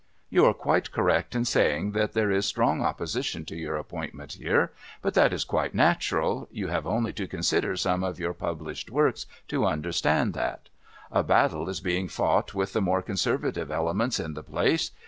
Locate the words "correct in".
0.91-1.45